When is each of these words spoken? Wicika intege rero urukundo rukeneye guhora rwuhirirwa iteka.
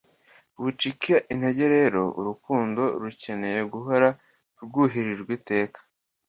Wicika 0.61 1.15
intege 1.33 1.63
rero 1.75 2.01
urukundo 2.19 2.81
rukeneye 3.01 3.59
guhora 3.73 4.07
rwuhirirwa 4.63 5.31
iteka. 5.39 5.79